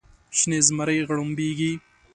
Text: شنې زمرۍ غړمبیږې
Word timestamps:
شنې 0.37 0.59
زمرۍ 0.67 0.99
غړمبیږې 1.07 1.71